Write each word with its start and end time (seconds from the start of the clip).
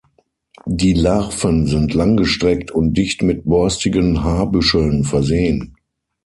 Die 0.65 0.93
Larven 0.93 1.67
sind 1.67 1.93
langgestreckt 1.93 2.71
und 2.71 2.97
dicht 2.97 3.21
mit 3.21 3.43
borstigen 3.45 4.23
Haarbüscheln 4.23 5.03
versehen. 5.03 5.77